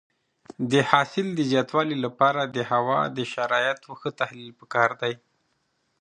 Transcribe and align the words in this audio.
د 0.71 0.73
حاصل 0.89 1.27
د 1.33 1.39
زیاتوالي 1.51 1.97
لپاره 2.05 2.41
د 2.55 2.57
هوا 2.71 3.01
د 3.17 3.19
شرایطو 3.33 3.91
ښه 3.99 4.09
تحلیل 4.19 4.51
پکار 4.59 4.89
دی. 5.01 5.13